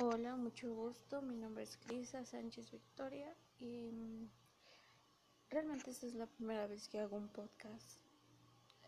Hola, 0.00 0.34
mucho 0.34 0.74
gusto. 0.74 1.22
Mi 1.22 1.36
nombre 1.36 1.62
es 1.62 1.76
Crisa 1.76 2.24
Sánchez 2.24 2.72
Victoria 2.72 3.32
y 3.60 3.92
mm, 3.92 4.28
realmente 5.50 5.92
esta 5.92 6.06
es 6.06 6.14
la 6.16 6.26
primera 6.26 6.66
vez 6.66 6.88
que 6.88 6.98
hago 6.98 7.16
un 7.16 7.28
podcast. 7.28 8.00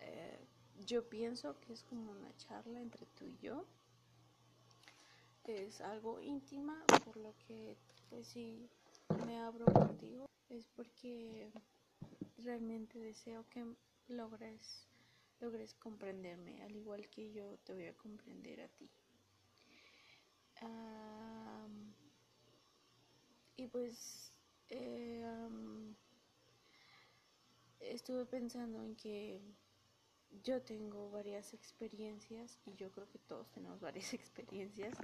Eh, 0.01 0.37
yo 0.85 1.09
pienso 1.09 1.61
que 1.61 1.75
es 1.75 1.85
como 1.85 2.11
una 2.11 2.37
charla 2.39 2.81
entre 2.81 3.07
tú 3.07 3.25
y 3.25 3.37
yo. 3.39 3.65
Es 5.45 5.81
algo 5.81 6.21
íntima, 6.21 6.77
por 7.05 7.17
lo 7.17 7.33
que 7.47 7.77
pues 8.11 8.27
si 8.27 8.69
me 9.27 9.39
abro 9.39 9.67
contigo 9.67 10.27
es 10.49 10.67
porque 10.75 11.53
realmente 12.39 12.99
deseo 12.99 13.49
que 13.49 13.65
logres 14.09 14.89
logres 15.39 15.73
comprenderme, 15.75 16.65
al 16.65 16.75
igual 16.75 17.09
que 17.09 17.33
yo 17.33 17.59
te 17.59 17.75
voy 17.75 17.87
a 17.87 17.97
comprender 17.97 18.61
a 18.61 18.69
ti. 18.69 18.91
Y 23.57 23.67
pues 23.69 24.33
eh, 24.69 25.25
estuve 27.81 28.27
pensando 28.27 28.83
en 28.83 28.97
que 28.97 29.41
yo 30.43 30.63
tengo 30.63 31.11
varias 31.11 31.55
experiencias 31.55 32.59
y 32.67 32.75
yo 32.75 32.91
creo 32.91 33.09
que 33.09 33.19
todos 33.19 33.51
tenemos 33.51 33.81
varias 33.81 34.13
experiencias 34.15 34.97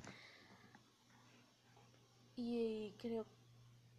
y 2.37 2.95
creo 2.99 3.27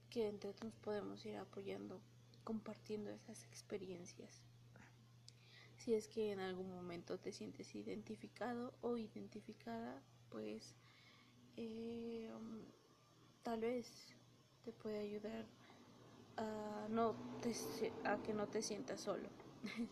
que 0.10 0.28
entre 0.28 0.54
todos 0.54 0.76
podemos 0.76 1.26
ir 1.26 1.38
apoyando, 1.38 2.02
compartiendo 2.44 3.12
esas 3.12 3.44
experiencias. 3.46 4.42
Si 5.78 5.94
es 5.94 6.08
que 6.08 6.32
en 6.32 6.40
algún 6.40 6.70
momento 6.70 7.20
te 7.20 7.32
sientes 7.32 7.76
identificado 7.76 8.74
o 8.82 8.98
identificada, 8.98 10.02
pues 10.30 10.76
eh, 11.58 12.30
tal 13.44 13.62
vez 13.62 13.88
te 14.64 14.72
puede 14.72 15.00
ayudar 15.00 15.46
a, 16.38 16.88
no 16.90 17.16
a 18.06 18.18
que 18.24 18.34
no 18.34 18.48
te 18.48 18.62
sientas 18.62 19.02
solo. 19.02 19.30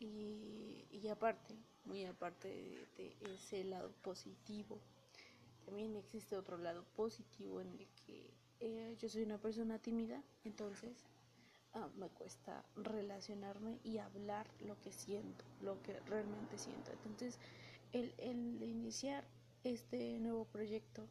y, 0.00 1.08
aparte, 1.08 1.54
muy 1.84 2.04
aparte 2.04 2.48
de, 2.96 3.16
ese 3.34 3.64
lado 3.64 3.92
positivo, 4.02 4.78
también 5.64 5.96
existe 5.96 6.36
otro 6.36 6.58
lado 6.58 6.84
positivo 6.96 7.60
en 7.60 7.72
el 7.72 7.86
que 8.06 8.30
eh, 8.60 8.96
yo 8.98 9.08
soy 9.08 9.22
una 9.22 9.38
persona 9.38 9.78
tímida, 9.78 10.22
entonces 10.44 11.06
ah, 11.74 11.88
me 11.96 12.08
cuesta 12.08 12.64
relacionarme 12.76 13.78
y 13.84 13.98
hablar 13.98 14.50
lo 14.60 14.78
que 14.80 14.92
siento, 14.92 15.44
lo 15.60 15.80
que 15.82 16.00
realmente 16.00 16.58
siento. 16.58 16.90
Entonces, 16.92 17.38
el, 17.92 18.14
el 18.18 18.62
iniciar 18.62 19.24
este 19.64 20.18
nuevo 20.18 20.44
proyecto, 20.44 21.06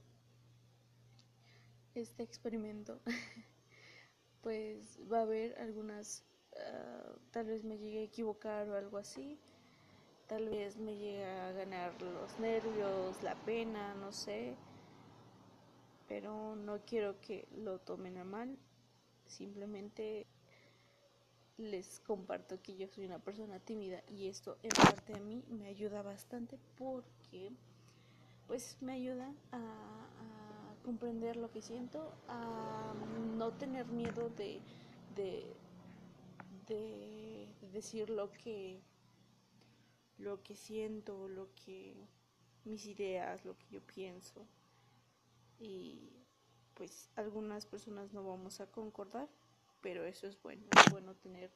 este 1.95 2.23
experimento, 2.23 2.99
pues 4.41 4.99
va 5.11 5.19
a 5.19 5.21
haber 5.23 5.59
algunas, 5.59 6.23
ah, 6.55 7.15
tal 7.31 7.47
vez 7.47 7.63
me 7.63 7.77
llegue 7.77 7.99
a 7.99 8.03
equivocar 8.03 8.69
o 8.69 8.75
algo 8.75 8.97
así, 8.97 9.39
tal 10.27 10.49
vez 10.49 10.77
me 10.77 10.95
llegue 10.95 11.25
a 11.25 11.51
ganar 11.53 12.01
los 12.01 12.39
nervios, 12.39 13.21
la 13.23 13.35
pena, 13.43 13.95
no 13.95 14.11
sé, 14.11 14.55
pero 16.07 16.55
no 16.55 16.79
quiero 16.85 17.19
que 17.19 17.47
lo 17.51 17.79
tomen 17.79 18.17
a 18.17 18.23
mal, 18.23 18.57
simplemente 19.25 20.27
les 21.57 21.99
comparto 22.01 22.61
que 22.61 22.77
yo 22.77 22.87
soy 22.87 23.05
una 23.05 23.19
persona 23.19 23.59
tímida 23.59 24.03
y 24.07 24.27
esto 24.27 24.57
en 24.61 24.69
parte 24.69 25.15
a 25.15 25.19
mí 25.19 25.43
me 25.49 25.67
ayuda 25.67 26.03
bastante 26.03 26.59
porque 26.77 27.51
pues 28.47 28.77
me 28.81 28.93
ayuda 28.93 29.33
a, 29.51 29.61
comprender 30.83 31.35
lo 31.35 31.51
que 31.51 31.61
siento, 31.61 32.13
a 32.29 32.93
no 33.35 33.51
tener 33.51 33.85
miedo 33.87 34.29
de, 34.29 34.61
de, 36.65 37.49
decir 37.73 38.09
lo 38.09 38.31
que, 38.31 38.79
lo 40.17 40.41
que 40.43 40.55
siento, 40.55 41.27
lo 41.27 41.49
que 41.55 41.93
mis 42.63 42.85
ideas, 42.85 43.43
lo 43.43 43.57
que 43.57 43.65
yo 43.69 43.81
pienso. 43.81 44.47
Y 45.59 46.09
pues 46.73 47.09
algunas 47.17 47.65
personas 47.65 48.13
no 48.13 48.23
vamos 48.23 48.61
a 48.61 48.67
concordar, 48.67 49.27
pero 49.81 50.05
eso 50.05 50.25
es 50.25 50.41
bueno, 50.41 50.65
es 50.85 50.89
bueno 50.89 51.15
tener 51.15 51.51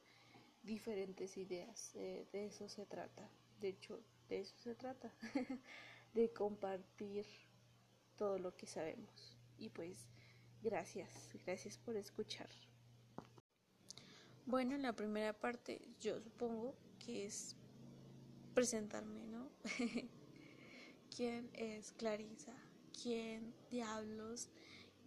diferentes 0.62 1.38
ideas, 1.38 1.94
eh, 1.94 2.26
de 2.32 2.46
eso 2.46 2.68
se 2.68 2.84
trata, 2.84 3.28
de 3.60 3.68
hecho, 3.68 3.98
de 4.28 4.40
eso 4.40 4.54
se 4.58 4.74
trata. 4.74 5.10
de 6.14 6.32
compartir 6.32 7.26
todo 8.16 8.38
lo 8.38 8.54
que 8.56 8.66
sabemos. 8.66 9.36
Y 9.58 9.70
pues 9.70 10.08
gracias, 10.62 11.30
gracias 11.44 11.78
por 11.78 11.96
escuchar. 11.96 12.48
Bueno, 14.46 14.74
en 14.74 14.82
la 14.82 14.92
primera 14.92 15.32
parte 15.32 15.80
yo 16.00 16.20
supongo 16.20 16.74
que 16.98 17.26
es 17.26 17.56
presentarme, 18.54 19.24
¿no? 19.26 19.48
¿Quién 21.16 21.50
es 21.54 21.92
Clarisa? 21.92 22.52
¿Quién 23.02 23.54
diablos? 23.70 24.48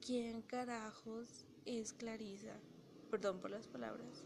¿Quién 0.06 0.42
carajos 0.42 1.46
es 1.66 1.94
Clarisa? 1.94 2.54
Perdón 3.12 3.40
por 3.40 3.52
las 3.52 3.68
palabras. 3.68 4.24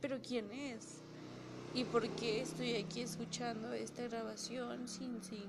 Pero 0.00 0.20
¿quién 0.22 0.50
es? 0.52 1.02
¿Y 1.74 1.84
por 1.84 2.08
qué 2.16 2.40
estoy 2.40 2.76
aquí 2.76 3.00
escuchando 3.00 3.72
esta 3.72 4.04
grabación 4.04 4.86
sin, 4.86 5.22
sin 5.22 5.48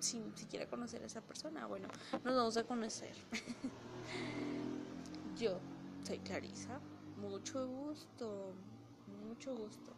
sin 0.00 0.36
siquiera 0.36 0.66
conocer 0.66 1.02
a 1.02 1.06
esa 1.06 1.20
persona. 1.20 1.66
Bueno, 1.66 1.88
nos 2.24 2.34
vamos 2.34 2.56
a 2.56 2.64
conocer. 2.64 3.14
Yo 5.38 5.58
soy 6.02 6.18
Clarisa. 6.18 6.80
Mucho 7.16 7.66
gusto, 7.66 8.52
mucho 9.26 9.54
gusto. 9.54 9.92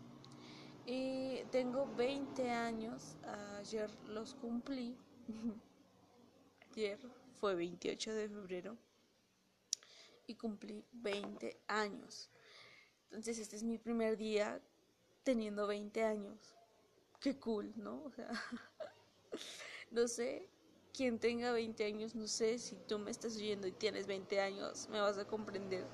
Y 0.86 1.44
tengo 1.50 1.86
20 1.96 2.50
años. 2.50 3.16
Ayer 3.58 3.90
los 4.08 4.34
cumplí. 4.34 4.96
Ayer 6.72 6.98
fue 7.40 7.54
28 7.54 8.14
de 8.14 8.28
febrero. 8.28 8.76
Y 10.26 10.34
cumplí 10.34 10.84
20 10.92 11.60
años. 11.68 12.30
Entonces 13.04 13.38
este 13.38 13.56
es 13.56 13.62
mi 13.62 13.78
primer 13.78 14.16
día 14.16 14.60
teniendo 15.22 15.66
20 15.66 16.04
años. 16.04 16.38
Qué 17.20 17.38
cool, 17.38 17.72
¿no? 17.76 18.02
O 18.02 18.10
sea, 18.10 18.28
No 19.92 20.08
sé, 20.08 20.48
quien 20.94 21.18
tenga 21.18 21.52
20 21.52 21.84
años, 21.84 22.14
no 22.14 22.26
sé 22.26 22.58
si 22.58 22.76
tú 22.88 22.98
me 22.98 23.10
estás 23.10 23.36
oyendo 23.36 23.66
y 23.66 23.72
tienes 23.72 24.06
20 24.06 24.40
años, 24.40 24.88
me 24.90 25.00
vas 25.00 25.18
a 25.18 25.26
comprender, 25.26 25.84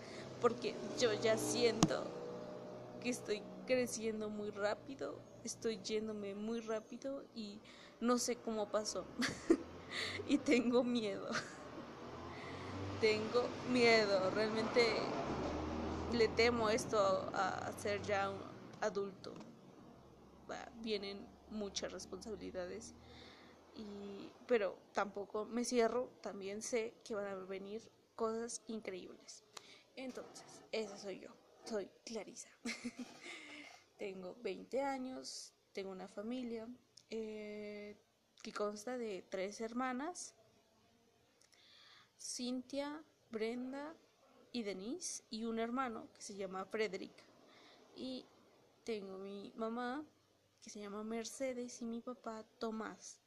porque 0.41 0.75
yo 1.01 1.13
ya 1.15 1.37
siento 1.37 2.05
que 3.03 3.11
estoy 3.11 3.43
creciendo 3.67 4.29
muy 4.29 4.51
rápido, 4.51 5.19
estoy 5.45 5.81
yéndome 5.83 6.35
muy 6.35 6.61
rápido 6.61 7.25
y 7.35 7.59
no 8.01 8.19
sé 8.19 8.37
cómo 8.37 8.71
pasó. 8.71 9.05
y 10.29 10.39
tengo 10.39 10.85
miedo. 10.85 11.29
tengo 13.01 13.45
miedo, 13.73 14.31
realmente 14.31 14.87
le 16.13 16.29
temo 16.29 16.71
esto 16.71 16.99
a, 17.35 17.73
ser 17.79 18.03
ya 18.03 18.31
un 18.31 18.39
adulto. 18.81 19.33
vienen 20.83 21.19
muchas 21.51 21.93
responsabilidades 21.93 22.95
pero 24.47 24.77
tampoco 24.95 25.45
me 25.45 25.65
cierro, 25.65 26.09
también 26.23 26.63
sé 26.63 26.95
que 27.05 27.15
van 27.15 27.27
a 27.27 27.35
venir 27.35 27.83
cosas 28.17 28.63
increíbles. 28.67 29.45
Entonces, 29.95 30.47
esa 30.73 30.97
soy 30.97 31.21
yo, 31.21 31.29
soy 31.65 31.89
Clarisa. 32.05 32.49
tengo 33.99 34.37
20 34.43 34.81
años, 34.81 35.53
tengo 35.73 35.91
una 35.91 36.09
familia 36.09 36.67
eh, 37.11 37.97
que 38.43 38.53
consta 38.53 38.97
de 38.97 39.23
tres 39.29 39.61
hermanas, 39.61 40.35
Cintia, 42.19 43.03
Brenda 43.31 43.95
y 44.53 44.63
Denise, 44.63 45.25
y 45.31 45.45
un 45.45 45.59
hermano 45.59 46.09
que 46.15 46.23
se 46.23 46.35
llama 46.35 46.65
Frederick. 46.65 47.15
Y 47.97 48.25
tengo 48.85 49.19
mi 49.19 49.53
mamá 49.57 50.05
que 50.63 50.71
se 50.71 50.81
llama 50.81 51.05
Mercedes 51.05 51.83
y 51.83 51.85
mi 51.85 52.01
papá 52.01 52.45
Tomás. 52.59 53.21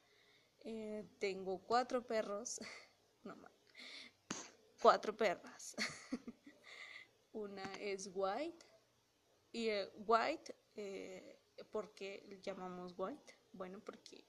Eh, 0.63 1.04
tengo 1.18 1.60
cuatro 1.60 2.06
perros, 2.06 2.60
no 3.24 3.36
cuatro 4.80 5.16
perras. 5.16 5.75
Una 7.34 7.74
es 7.80 8.10
White 8.13 8.66
y 9.52 9.69
eh, 9.69 9.90
White, 10.06 10.56
eh, 10.75 11.40
¿por 11.72 11.94
qué 11.94 12.40
llamamos 12.44 12.94
White? 12.98 13.36
Bueno, 13.54 13.80
porque 13.80 14.25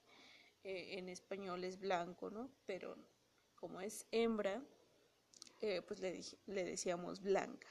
en 0.64 1.08
español 1.08 1.64
es 1.64 1.78
blanco, 1.78 2.30
¿no? 2.30 2.50
Pero 2.66 2.96
como 3.56 3.80
es 3.80 4.06
hembra, 4.12 4.62
pues 5.86 6.00
le, 6.00 6.20
le 6.46 6.64
decíamos 6.64 7.20
blanca. 7.20 7.68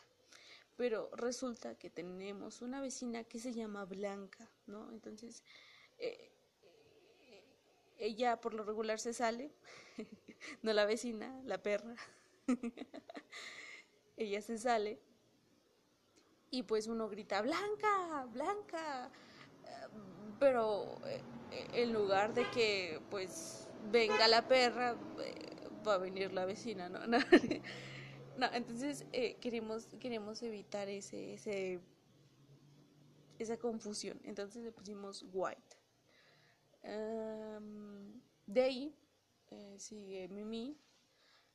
Pero 0.76 1.10
resulta 1.14 1.76
que 1.76 1.90
tenemos 1.90 2.62
una 2.62 2.82
vecina 2.82 3.24
que 3.24 3.40
se 3.40 3.54
llama 3.54 3.86
Blanca, 3.86 4.50
¿no? 4.66 4.90
Entonces, 4.92 5.44
ella 8.02 8.42
por 8.42 8.54
lo 8.54 8.64
regular 8.64 9.00
se 9.00 9.14
sale, 9.14 9.52
no 10.62 10.74
la 10.74 10.86
vecina, 10.86 11.42
la 11.46 11.62
perra. 11.62 11.96
ella 14.18 14.42
se 14.42 14.58
sale 14.58 15.00
y 16.52 16.64
pues 16.64 16.88
uno 16.88 17.08
grita, 17.08 17.42
Blanca, 17.42 18.28
Blanca. 18.32 19.10
Pero 20.40 20.98
eh, 21.06 21.22
en 21.74 21.94
lugar 21.94 22.34
de 22.34 22.50
que 22.52 23.00
pues 23.10 23.70
venga 23.90 24.28
la 24.28 24.48
perra, 24.48 24.98
eh, 25.20 25.70
va 25.88 25.96
a 25.96 25.98
venir 25.98 26.34
la 26.34 26.46
vecina, 26.46 26.90
¿no? 26.90 27.00
no, 28.38 28.54
entonces 28.54 29.06
eh, 29.14 29.38
queremos, 29.40 29.88
queremos 30.00 30.44
evitar 30.44 30.90
ese, 30.90 31.34
ese, 31.36 31.80
esa 33.40 33.58
confusión. 33.58 34.20
Entonces 34.24 34.64
le 34.64 34.72
pusimos 34.72 35.26
white. 35.32 35.81
De 36.84 38.62
ahí 38.62 38.96
sigue 39.78 40.28
Mimi. 40.30 40.78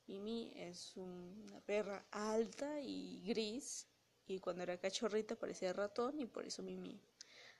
Mimi 0.07 0.53
es 0.55 0.95
una 0.95 1.59
perra 1.65 2.05
alta 2.11 2.79
y 2.81 3.21
gris 3.25 3.87
y 4.27 4.39
cuando 4.39 4.63
era 4.63 4.77
cachorrita 4.77 5.35
parecía 5.35 5.73
ratón 5.73 6.19
y 6.19 6.25
por 6.25 6.45
eso 6.45 6.63
Mimi. 6.63 6.99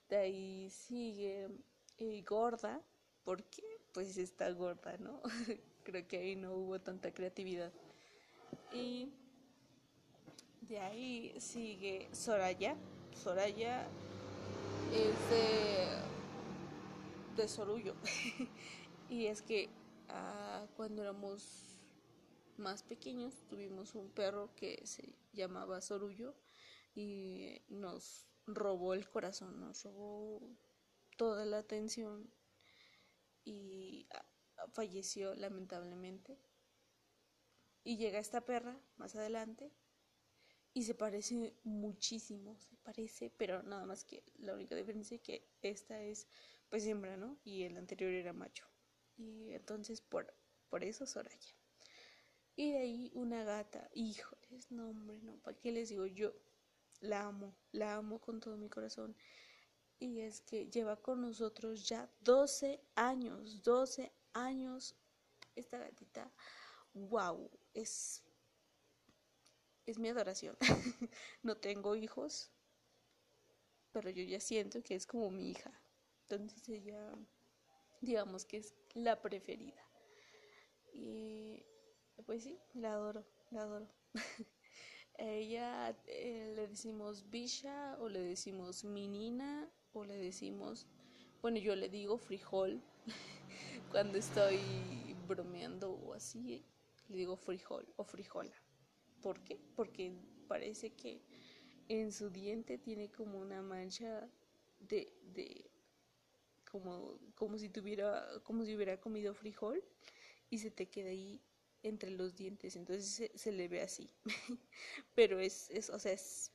De 0.09 0.17
ahí 0.17 0.69
sigue 0.69 1.49
eh, 1.97 2.23
gorda, 2.25 2.81
porque 3.23 3.63
pues 3.93 4.17
está 4.17 4.49
gorda, 4.51 4.97
¿no? 4.97 5.21
Creo 5.83 6.07
que 6.07 6.17
ahí 6.17 6.35
no 6.35 6.53
hubo 6.53 6.79
tanta 6.79 7.13
creatividad. 7.13 7.71
Y 8.73 9.11
de 10.61 10.79
ahí 10.79 11.35
sigue 11.39 12.07
Soraya. 12.13 12.75
Soraya 13.21 13.87
es 14.93 15.29
de, 15.29 16.16
de 17.37 17.47
Sorullo. 17.47 17.95
y 19.09 19.27
es 19.27 19.43
que 19.43 19.69
ah, 20.09 20.67
cuando 20.75 21.03
éramos 21.03 21.79
más 22.57 22.81
pequeños 22.81 23.45
tuvimos 23.47 23.93
un 23.93 24.09
perro 24.09 24.53
que 24.55 24.81
se 24.85 25.15
llamaba 25.33 25.81
Sorullo 25.81 26.35
y 26.95 27.61
nos 27.69 28.27
robó 28.47 28.95
el 28.95 29.07
corazón, 29.07 29.59
nos 29.59 29.83
robó 29.83 30.41
toda 31.15 31.45
la 31.45 31.59
atención 31.59 32.33
y 33.45 34.07
falleció 34.73 35.35
lamentablemente. 35.35 36.39
Y 37.83 37.97
llega 37.97 38.19
esta 38.19 38.41
perra 38.41 38.81
más 38.97 39.15
adelante 39.15 39.71
y 40.73 40.83
se 40.83 40.95
parece 40.95 41.55
muchísimo, 41.63 42.57
se 42.59 42.75
parece, 42.77 43.29
pero 43.29 43.61
nada 43.63 43.85
más 43.85 44.03
que 44.03 44.23
la 44.39 44.55
única 44.55 44.75
diferencia 44.75 45.15
es 45.15 45.21
que 45.21 45.47
esta 45.61 46.01
es 46.01 46.27
pues 46.69 46.85
hembra, 46.85 47.17
¿no? 47.17 47.37
Y 47.43 47.63
el 47.63 47.77
anterior 47.77 48.11
era 48.11 48.33
macho. 48.33 48.65
Y 49.17 49.53
entonces 49.53 50.01
por, 50.01 50.33
por 50.69 50.83
eso 50.83 51.05
Soraya. 51.05 51.55
Y 52.55 52.71
de 52.71 52.79
ahí 52.79 53.11
una 53.13 53.43
gata, 53.43 53.89
híjoles, 53.93 54.71
no 54.71 54.89
hombre, 54.89 55.19
no, 55.21 55.37
¿para 55.37 55.57
qué 55.57 55.71
les 55.71 55.89
digo 55.89 56.05
yo? 56.07 56.33
la 57.01 57.23
amo, 57.25 57.55
la 57.71 57.95
amo 57.95 58.19
con 58.19 58.39
todo 58.39 58.57
mi 58.57 58.69
corazón. 58.69 59.15
Y 59.99 60.19
es 60.19 60.41
que 60.41 60.69
lleva 60.69 60.95
con 60.95 61.21
nosotros 61.21 61.87
ya 61.87 62.09
12 62.21 62.79
años, 62.95 63.63
12 63.63 64.11
años 64.33 64.95
esta 65.55 65.79
gatita. 65.79 66.31
Wow, 66.93 67.49
es 67.73 68.23
es 69.85 69.97
mi 69.97 70.09
adoración. 70.09 70.57
no 71.43 71.57
tengo 71.57 71.95
hijos, 71.95 72.51
pero 73.91 74.09
yo 74.09 74.23
ya 74.23 74.39
siento 74.39 74.83
que 74.83 74.95
es 74.95 75.07
como 75.07 75.31
mi 75.31 75.49
hija. 75.49 75.71
Entonces 76.29 76.67
ella, 76.67 77.13
digamos 78.01 78.43
que 78.43 78.57
es 78.57 78.75
la 78.95 79.21
preferida. 79.21 79.81
Y 80.91 81.63
pues 82.25 82.43
sí, 82.43 82.59
la 82.73 82.93
adoro, 82.93 83.25
la 83.51 83.61
adoro. 83.61 83.87
A 85.19 85.23
ella 85.23 85.97
eh, 86.05 86.51
le 86.53 86.67
decimos 86.67 87.29
Bisha 87.29 87.97
o 88.01 88.09
le 88.09 88.19
decimos 88.19 88.83
Minina 88.83 89.69
o 89.93 90.03
le 90.03 90.15
decimos, 90.15 90.85
bueno, 91.41 91.59
yo 91.59 91.75
le 91.75 91.87
digo 91.87 92.17
frijol 92.17 92.83
cuando 93.91 94.17
estoy 94.17 94.59
bromeando 95.27 95.91
o 95.91 96.13
así, 96.13 96.65
le 97.07 97.17
digo 97.17 97.37
frijol 97.37 97.87
o 97.95 98.03
frijola. 98.03 98.53
¿Por 99.21 99.39
qué? 99.45 99.59
Porque 99.77 100.13
parece 100.47 100.91
que 100.91 101.21
en 101.87 102.11
su 102.11 102.29
diente 102.29 102.77
tiene 102.77 103.09
como 103.09 103.39
una 103.39 103.61
mancha 103.61 104.29
de, 104.79 105.11
de 105.33 105.71
como, 106.79 107.19
como 107.35 107.57
si 107.57 107.69
tuviera, 107.69 108.27
como 108.43 108.65
si 108.65 108.75
hubiera 108.75 108.99
comido 108.99 109.33
frijol 109.33 109.83
y 110.49 110.59
se 110.59 110.71
te 110.71 110.87
queda 110.87 111.09
ahí 111.09 111.41
entre 111.83 112.11
los 112.11 112.35
dientes, 112.35 112.75
entonces 112.75 113.31
se, 113.33 113.51
le 113.51 113.67
ve 113.67 113.81
así. 113.81 114.09
Pero 115.15 115.39
es, 115.39 115.69
es, 115.69 115.89
o 115.89 115.99
sea, 115.99 116.11
es, 116.11 116.51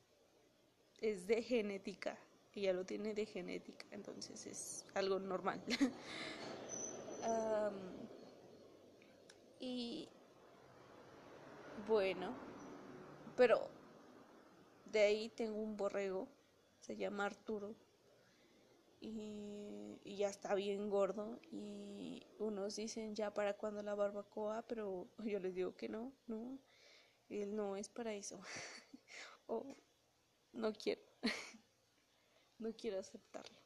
es 0.99 1.27
de 1.27 1.41
genética, 1.41 2.17
ella 2.53 2.73
lo 2.73 2.85
tiene 2.85 3.13
de 3.13 3.25
genética, 3.25 3.85
entonces 3.91 4.45
es 4.45 4.85
algo 4.93 5.19
normal. 5.19 5.61
y 9.59 10.07
bueno, 11.87 12.35
pero 13.35 13.67
de 14.85 14.99
ahí 14.99 15.29
tengo 15.29 15.57
un 15.57 15.75
borrego, 15.75 16.27
se 16.79 16.95
llama 16.95 17.25
Arturo, 17.25 17.75
y, 19.03 20.15
ya 20.17 20.29
está 20.29 20.55
bien 20.55 20.89
gordo 20.89 21.39
y 21.51 22.25
unos 22.39 22.75
dicen 22.77 23.15
ya 23.15 23.33
para 23.33 23.57
cuando 23.57 23.81
la 23.83 23.95
barbacoa, 23.95 24.65
pero 24.67 25.09
yo 25.25 25.39
les 25.39 25.53
digo 25.55 25.75
que 25.75 25.89
no, 25.89 26.13
no, 26.27 26.59
él 27.29 27.55
no 27.55 27.75
es 27.75 27.89
para 27.89 28.13
eso. 28.13 28.39
o 29.47 29.75
no 30.53 30.71
quiero, 30.73 31.01
no 32.59 32.73
quiero 32.73 32.99
aceptarlo. 32.99 33.59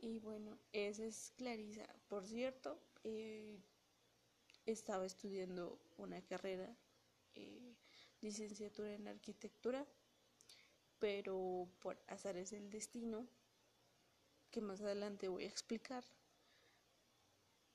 Y 0.00 0.18
bueno, 0.18 0.58
esa 0.72 1.04
es 1.04 1.32
Clarisa. 1.36 1.86
Por 2.08 2.24
cierto, 2.24 2.80
eh, 3.04 3.60
estaba 4.66 5.06
estudiando 5.06 5.80
una 5.96 6.22
carrera, 6.22 6.76
eh, 7.34 7.76
licenciatura 8.20 8.94
en 8.94 9.08
arquitectura 9.08 9.86
pero 10.98 11.68
por 11.80 11.98
azares 12.06 12.50
del 12.50 12.70
destino, 12.70 13.26
que 14.50 14.60
más 14.60 14.80
adelante 14.80 15.28
voy 15.28 15.44
a 15.44 15.48
explicar, 15.48 16.04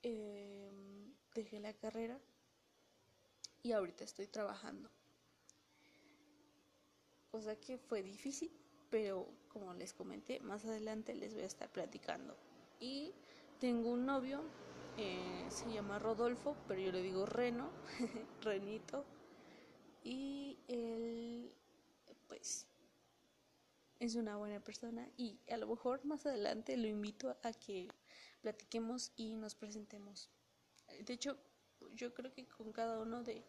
em, 0.02 1.14
dejé 1.34 1.60
la 1.60 1.74
carrera 1.74 2.20
y 3.62 3.72
ahorita 3.72 4.04
estoy 4.04 4.28
trabajando. 4.28 4.90
Cosa 7.32 7.56
que 7.56 7.78
fue 7.78 8.04
difícil, 8.04 8.52
pero 8.90 9.28
como 9.48 9.74
les 9.74 9.94
comenté, 9.94 10.40
más 10.42 10.66
adelante 10.66 11.16
les 11.16 11.34
voy 11.34 11.44
a 11.44 11.48
estar 11.48 11.72
platicando. 11.72 12.38
Y 12.80 13.16
tengo 13.60 13.92
un 13.92 14.06
novio, 14.06 14.44
eh, 14.98 15.46
se 15.50 15.72
llama 15.72 15.98
Rodolfo, 16.00 16.58
pero 16.68 16.82
yo 16.82 16.92
le 16.92 17.02
digo 17.02 17.26
Reno, 17.26 17.72
Renito. 18.42 19.06
Y 20.04 20.60
él, 20.68 21.56
pues, 22.28 22.68
es 24.06 24.16
una 24.16 24.36
buena 24.36 24.60
persona 24.60 25.10
y 25.16 25.40
a 25.50 25.56
lo 25.56 25.66
mejor 25.66 26.04
más 26.04 26.26
adelante 26.26 26.76
lo 26.76 26.88
invito 26.88 27.38
a 27.42 27.54
que 27.54 27.88
platiquemos 28.42 29.14
y 29.16 29.36
nos 29.36 29.56
presentemos. 29.56 30.30
De 31.06 31.14
hecho, 31.14 31.38
yo 31.94 32.14
creo 32.14 32.34
que 32.34 32.46
con 32.46 32.74
cada 32.74 33.00
uno 33.00 33.24
de, 33.24 33.46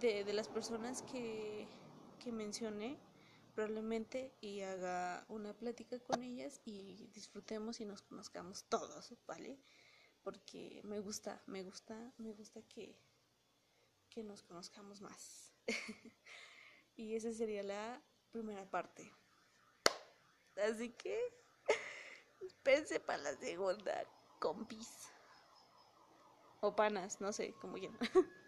de, 0.00 0.32
las 0.32 0.48
personas 0.48 1.02
que, 1.02 1.68
que 2.18 2.32
mencioné, 2.32 2.98
probablemente 3.54 4.32
y 4.40 4.62
haga 4.62 5.26
una 5.28 5.52
plática 5.52 5.98
con 5.98 6.22
ellas 6.22 6.62
y 6.64 7.06
disfrutemos 7.12 7.80
y 7.80 7.84
nos 7.84 8.00
conozcamos 8.00 8.64
todos, 8.70 9.14
¿vale? 9.26 9.58
Porque 10.22 10.80
me 10.84 11.00
gusta, 11.00 11.42
me 11.46 11.62
gusta, 11.62 12.14
me 12.16 12.32
gusta 12.32 12.62
que, 12.62 12.98
que 14.08 14.24
nos 14.24 14.42
conozcamos 14.42 15.02
más. 15.02 15.52
y 16.96 17.16
esa 17.16 17.32
sería 17.32 17.62
la 17.62 18.02
primera 18.30 18.68
parte. 18.70 19.12
Así 20.56 20.90
que 20.90 21.18
espérense 22.40 23.00
para 23.00 23.22
la 23.22 23.36
segunda, 23.36 24.04
compis. 24.38 25.10
O 26.60 26.74
panas, 26.74 27.20
no 27.20 27.32
sé, 27.32 27.54
como 27.60 27.74
quieran. 27.74 27.98